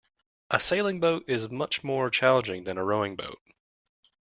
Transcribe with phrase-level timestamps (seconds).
[0.49, 3.39] A sailing boat is much more challenging than a rowing boat